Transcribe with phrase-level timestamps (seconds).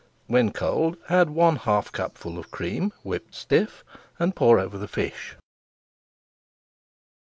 [0.25, 3.83] When cold, add one half cupful of cream whipped stiff,
[4.17, 5.35] and pour over the fish.